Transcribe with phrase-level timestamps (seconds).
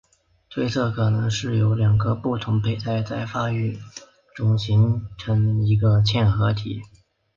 [0.49, 3.77] 推测可能是两个不同胚胎在发育
[4.33, 6.81] 中形成一个嵌合体。